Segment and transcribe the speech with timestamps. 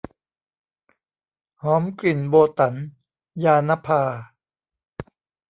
[1.63, 2.73] หอมกลิ่นโบตั๋น-
[3.43, 4.01] ญาณภา